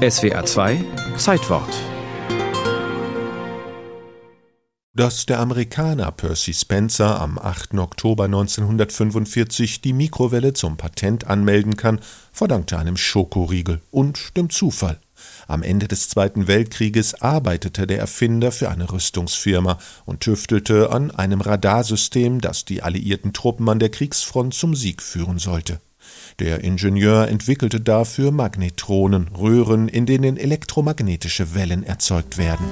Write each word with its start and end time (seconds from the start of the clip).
SWA 0.00 0.46
2 0.46 0.82
Zeitwort 1.18 1.68
Dass 4.94 5.26
der 5.26 5.40
Amerikaner 5.40 6.10
Percy 6.10 6.54
Spencer 6.54 7.20
am 7.20 7.38
8. 7.38 7.74
Oktober 7.74 8.24
1945 8.24 9.82
die 9.82 9.92
Mikrowelle 9.92 10.54
zum 10.54 10.78
Patent 10.78 11.26
anmelden 11.26 11.76
kann, 11.76 12.00
verdankte 12.32 12.78
einem 12.78 12.96
Schokoriegel 12.96 13.82
und 13.90 14.38
dem 14.38 14.48
Zufall. 14.48 14.98
Am 15.46 15.62
Ende 15.62 15.86
des 15.86 16.08
Zweiten 16.08 16.48
Weltkrieges 16.48 17.20
arbeitete 17.20 17.86
der 17.86 17.98
Erfinder 17.98 18.52
für 18.52 18.70
eine 18.70 18.90
Rüstungsfirma 18.90 19.78
und 20.06 20.20
tüftelte 20.20 20.92
an 20.92 21.10
einem 21.10 21.42
Radarsystem, 21.42 22.40
das 22.40 22.64
die 22.64 22.82
alliierten 22.82 23.34
Truppen 23.34 23.68
an 23.68 23.78
der 23.78 23.90
Kriegsfront 23.90 24.54
zum 24.54 24.74
Sieg 24.74 25.02
führen 25.02 25.38
sollte. 25.38 25.78
Der 26.38 26.64
Ingenieur 26.64 27.28
entwickelte 27.28 27.80
dafür 27.80 28.30
Magnetronen, 28.30 29.28
Röhren, 29.28 29.88
in 29.88 30.06
denen 30.06 30.36
elektromagnetische 30.36 31.54
Wellen 31.54 31.82
erzeugt 31.82 32.38
werden. 32.38 32.66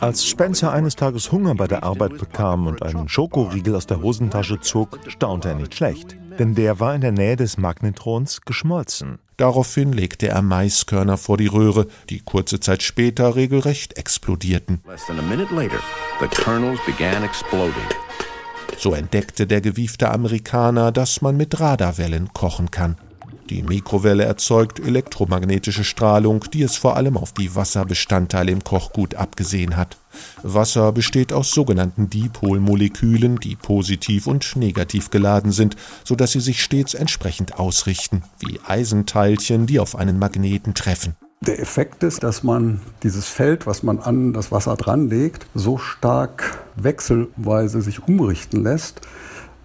Als 0.00 0.26
Spencer 0.26 0.72
eines 0.72 0.96
Tages 0.96 1.32
Hunger 1.32 1.54
bei 1.54 1.66
der 1.66 1.84
Arbeit 1.84 2.18
bekam 2.18 2.66
und 2.66 2.82
einen 2.82 3.08
Schokoriegel 3.08 3.74
aus 3.74 3.86
der 3.86 4.02
Hosentasche 4.02 4.60
zog, 4.60 4.98
staunte 5.08 5.48
er 5.48 5.54
nicht 5.54 5.74
schlecht, 5.74 6.16
denn 6.38 6.54
der 6.54 6.80
war 6.80 6.94
in 6.94 7.00
der 7.00 7.12
Nähe 7.12 7.36
des 7.36 7.56
Magnetrons 7.56 8.42
geschmolzen. 8.42 9.18
Daraufhin 9.36 9.92
legte 9.92 10.28
er 10.28 10.40
Maiskörner 10.40 11.18
vor 11.18 11.36
die 11.36 11.46
Röhre, 11.46 11.86
die 12.08 12.20
kurze 12.20 12.58
Zeit 12.58 12.82
später 12.82 13.36
regelrecht 13.36 13.98
explodierten. 13.98 14.80
So 18.78 18.94
entdeckte 18.94 19.46
der 19.46 19.60
gewiefte 19.60 20.10
Amerikaner, 20.10 20.92
dass 20.92 21.22
man 21.22 21.36
mit 21.36 21.58
Radarwellen 21.58 22.32
kochen 22.32 22.70
kann. 22.70 22.96
Die 23.48 23.62
Mikrowelle 23.62 24.24
erzeugt 24.24 24.80
elektromagnetische 24.80 25.84
Strahlung, 25.84 26.44
die 26.52 26.62
es 26.62 26.76
vor 26.76 26.96
allem 26.96 27.16
auf 27.16 27.32
die 27.32 27.54
Wasserbestandteile 27.54 28.50
im 28.50 28.64
Kochgut 28.64 29.14
abgesehen 29.14 29.76
hat. 29.76 29.96
Wasser 30.42 30.90
besteht 30.90 31.32
aus 31.32 31.52
sogenannten 31.52 32.10
Dipolmolekülen, 32.10 33.38
die 33.38 33.54
positiv 33.54 34.26
und 34.26 34.56
negativ 34.56 35.10
geladen 35.10 35.52
sind, 35.52 35.76
so 36.02 36.16
dass 36.16 36.32
sie 36.32 36.40
sich 36.40 36.60
stets 36.60 36.94
entsprechend 36.94 37.58
ausrichten, 37.58 38.24
wie 38.40 38.58
Eisenteilchen, 38.66 39.66
die 39.66 39.78
auf 39.78 39.94
einen 39.94 40.18
Magneten 40.18 40.74
treffen. 40.74 41.14
Der 41.42 41.60
Effekt 41.60 42.02
ist, 42.02 42.22
dass 42.22 42.42
man 42.42 42.80
dieses 43.02 43.28
Feld, 43.28 43.66
was 43.66 43.82
man 43.82 43.98
an 43.98 44.32
das 44.32 44.50
Wasser 44.50 44.76
dranlegt, 44.76 45.46
so 45.54 45.76
stark 45.76 46.58
wechselweise 46.76 47.82
sich 47.82 48.08
umrichten 48.08 48.62
lässt, 48.62 49.02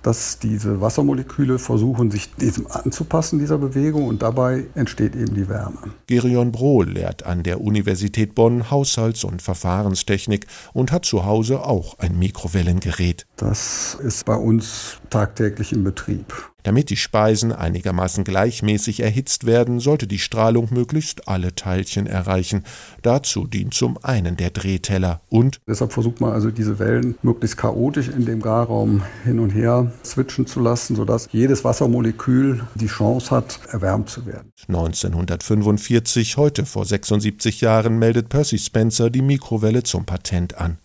dass 0.02 0.40
diese 0.40 0.82
Wassermoleküle 0.82 1.60
versuchen, 1.60 2.12
sich 2.12 2.34
diesem 2.36 2.68
anzupassen, 2.68 3.40
dieser 3.40 3.58
Bewegung, 3.58 4.08
und 4.08 4.22
dabei 4.22 4.66
entsteht 4.76 5.16
eben 5.16 5.34
die 5.34 5.48
Wärme. 5.48 5.78
Gerion 6.08 6.52
Brohl 6.52 6.90
lehrt 6.90 7.26
an 7.26 7.44
der 7.44 7.62
Universität 7.62 8.36
Bonn 8.36 8.70
Haushalts- 8.72 9.24
und 9.24 9.42
Verfahrenstechnik 9.42 10.48
und 10.74 10.92
hat 10.92 11.06
zu 11.06 11.26
Hause 11.26 11.64
auch 11.64 12.00
ein 12.00 12.18
Mikrowellengerät. 12.18 13.28
Das 13.38 13.96
ist 14.04 14.26
bei 14.26 14.36
uns 14.36 15.00
tagtäglich 15.10 15.72
im 15.72 15.84
Betrieb. 15.84 16.51
Damit 16.64 16.90
die 16.90 16.98
Speisen 16.98 17.52
einigermaßen 17.52 18.24
gleichmäßig 18.24 19.02
erhitzt 19.02 19.46
werden, 19.46 19.80
sollte 19.80 20.08
die 20.08 20.20
Strahlung 20.20 20.68
möglichst 20.72 21.28
alle 21.28 21.56
Teilchen 21.56 22.08
erreichen. 22.08 22.64
Dazu 23.02 23.48
dient 23.48 23.74
zum 23.74 23.98
einen 24.04 24.38
der 24.38 24.52
Drehteller 24.52 25.22
und 25.30 25.60
deshalb 25.68 25.94
versucht 25.94 26.22
man 26.22 26.34
also 26.34 26.52
diese 26.52 26.80
Wellen 26.80 27.16
möglichst 27.24 27.58
chaotisch 27.58 28.10
in 28.10 28.26
dem 28.26 28.42
Garraum 28.42 29.04
hin 29.24 29.40
und 29.40 29.50
her 29.52 29.92
switchen 30.06 30.46
zu 30.46 30.60
lassen, 30.60 30.96
sodass 30.96 31.30
jedes 31.32 31.64
Wassermolekül 31.64 32.62
die 32.76 32.88
Chance 32.88 33.32
hat, 33.32 33.60
erwärmt 33.70 34.10
zu 34.10 34.26
werden. 34.26 34.52
1945, 34.68 36.38
heute 36.38 36.66
vor 36.66 36.86
76 36.86 37.62
Jahren, 37.62 37.98
meldet 38.00 38.30
Percy 38.30 38.58
Spencer 38.58 39.10
die 39.10 39.22
Mikrowelle 39.22 39.84
zum 39.84 40.06
Patent 40.06 40.58
an. 40.58 40.78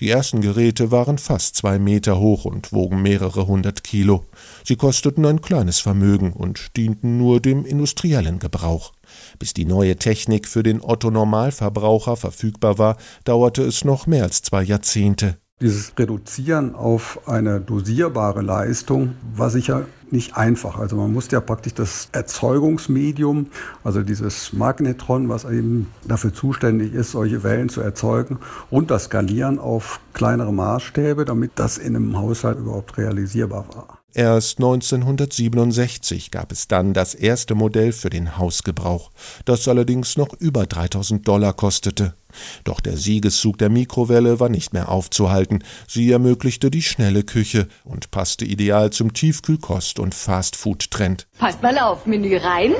Die 0.00 0.08
ersten 0.08 0.40
Geräte 0.40 0.90
waren 0.90 1.18
fast 1.18 1.56
zwei 1.56 1.78
Meter 1.78 2.18
hoch 2.18 2.44
und 2.44 2.72
wogen 2.72 3.02
mehrere 3.02 3.46
hundert 3.46 3.84
Kilo. 3.84 4.24
Sie 4.64 4.76
kosteten 4.76 5.26
ein 5.26 5.40
kleines 5.40 5.80
Vermögen 5.80 6.32
und 6.32 6.76
dienten 6.76 7.18
nur 7.18 7.40
dem 7.40 7.64
industriellen 7.64 8.38
Gebrauch. 8.38 8.92
Bis 9.38 9.54
die 9.54 9.64
neue 9.64 9.96
Technik 9.96 10.46
für 10.46 10.62
den 10.62 10.80
Otto 10.82 11.10
Normalverbraucher 11.10 12.16
verfügbar 12.16 12.78
war, 12.78 12.96
dauerte 13.24 13.62
es 13.62 13.84
noch 13.84 14.06
mehr 14.06 14.24
als 14.24 14.42
zwei 14.42 14.62
Jahrzehnte. 14.62 15.38
Dieses 15.60 15.92
Reduzieren 15.98 16.74
auf 16.74 17.28
eine 17.28 17.60
dosierbare 17.60 18.40
Leistung 18.40 19.16
war 19.34 19.50
sicher 19.50 19.86
nicht 20.12 20.36
einfach. 20.36 20.78
Also 20.78 20.96
man 20.96 21.12
musste 21.12 21.36
ja 21.36 21.40
praktisch 21.40 21.74
das 21.74 22.08
Erzeugungsmedium, 22.12 23.46
also 23.84 24.02
dieses 24.02 24.52
Magnetron, 24.52 25.28
was 25.28 25.44
eben 25.44 25.88
dafür 26.06 26.32
zuständig 26.32 26.94
ist, 26.94 27.12
solche 27.12 27.42
Wellen 27.42 27.68
zu 27.68 27.80
erzeugen, 27.80 28.38
runterskalieren 28.70 29.58
auf 29.58 30.00
kleinere 30.12 30.52
Maßstäbe, 30.52 31.24
damit 31.24 31.52
das 31.56 31.78
in 31.78 31.96
einem 31.96 32.18
Haushalt 32.18 32.58
überhaupt 32.58 32.98
realisierbar 32.98 33.66
war. 33.74 34.00
Erst 34.12 34.58
1967 34.58 36.32
gab 36.32 36.50
es 36.50 36.66
dann 36.66 36.94
das 36.94 37.14
erste 37.14 37.54
Modell 37.54 37.92
für 37.92 38.10
den 38.10 38.38
Hausgebrauch, 38.38 39.12
das 39.44 39.68
allerdings 39.68 40.16
noch 40.16 40.32
über 40.34 40.66
3000 40.66 41.26
Dollar 41.26 41.52
kostete. 41.52 42.14
Doch 42.64 42.80
der 42.80 42.96
Siegeszug 42.96 43.58
der 43.58 43.68
Mikrowelle 43.68 44.40
war 44.40 44.48
nicht 44.48 44.72
mehr 44.72 44.88
aufzuhalten. 44.88 45.62
Sie 45.86 46.10
ermöglichte 46.10 46.72
die 46.72 46.82
schnelle 46.82 47.22
Küche 47.22 47.68
und 47.84 48.10
passte 48.10 48.44
ideal 48.44 48.90
zum 48.90 49.12
Tiefkühlkost- 49.12 49.99
und 50.00 50.14
Fastfood-Trend. 50.14 51.28
Passt 51.38 51.62
mal 51.62 51.78
auf, 51.78 52.06
Menü 52.06 52.36
rein 52.36 52.74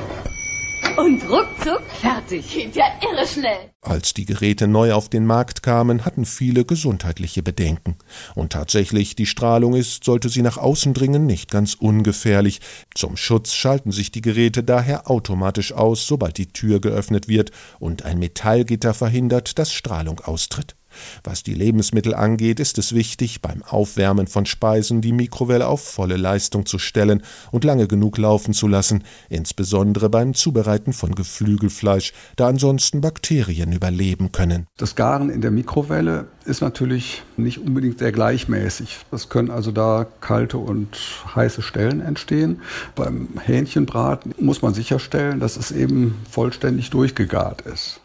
und 0.97 1.23
ruckzuck 1.29 1.83
fertig. 1.99 2.53
Geht 2.53 2.75
ja 2.75 2.85
irre 3.01 3.25
schnell. 3.25 3.71
Als 3.81 4.13
die 4.13 4.25
Geräte 4.25 4.67
neu 4.67 4.93
auf 4.93 5.09
den 5.09 5.25
Markt 5.25 5.63
kamen, 5.63 6.05
hatten 6.05 6.25
viele 6.25 6.65
gesundheitliche 6.65 7.43
Bedenken. 7.43 7.97
Und 8.35 8.53
tatsächlich, 8.53 9.15
die 9.15 9.25
Strahlung 9.25 9.75
ist, 9.75 10.03
sollte 10.03 10.29
sie 10.29 10.41
nach 10.41 10.57
außen 10.57 10.93
dringen, 10.93 11.25
nicht 11.25 11.49
ganz 11.49 11.75
ungefährlich. 11.75 12.59
Zum 12.93 13.17
Schutz 13.17 13.53
schalten 13.53 13.91
sich 13.91 14.11
die 14.11 14.21
Geräte 14.21 14.63
daher 14.63 15.09
automatisch 15.09 15.73
aus, 15.73 16.05
sobald 16.05 16.37
die 16.37 16.51
Tür 16.51 16.79
geöffnet 16.79 17.27
wird 17.27 17.51
und 17.79 18.03
ein 18.03 18.19
Metallgitter 18.19 18.93
verhindert, 18.93 19.57
dass 19.57 19.71
Strahlung 19.71 20.19
austritt. 20.21 20.75
Was 21.23 21.43
die 21.43 21.53
Lebensmittel 21.53 22.13
angeht, 22.13 22.59
ist 22.59 22.77
es 22.77 22.93
wichtig, 22.93 23.41
beim 23.41 23.63
Aufwärmen 23.63 24.27
von 24.27 24.45
Speisen 24.45 25.01
die 25.01 25.13
Mikrowelle 25.13 25.67
auf 25.67 25.83
volle 25.83 26.17
Leistung 26.17 26.65
zu 26.65 26.79
stellen 26.79 27.23
und 27.51 27.63
lange 27.63 27.87
genug 27.87 28.17
laufen 28.17 28.53
zu 28.53 28.67
lassen, 28.67 29.03
insbesondere 29.29 30.09
beim 30.09 30.33
Zubereiten 30.33 30.93
von 30.93 31.13
Geflügelfleisch, 31.15 32.13
da 32.35 32.47
ansonsten 32.47 33.01
Bakterien 33.01 33.71
überleben 33.71 34.31
können. 34.31 34.67
Das 34.77 34.95
Garen 34.95 35.29
in 35.29 35.41
der 35.41 35.51
Mikrowelle 35.51 36.27
ist 36.45 36.61
natürlich 36.61 37.23
nicht 37.37 37.59
unbedingt 37.59 37.99
sehr 37.99 38.11
gleichmäßig. 38.11 38.99
Es 39.11 39.29
können 39.29 39.51
also 39.51 39.71
da 39.71 40.07
kalte 40.21 40.57
und 40.57 40.97
heiße 41.35 41.61
Stellen 41.61 42.01
entstehen. 42.01 42.61
Beim 42.95 43.29
Hähnchenbraten 43.43 44.33
muss 44.39 44.61
man 44.61 44.73
sicherstellen, 44.73 45.39
dass 45.39 45.57
es 45.57 45.71
eben 45.71 46.15
vollständig 46.29 46.89
durchgegart 46.89 47.61
ist. 47.61 48.01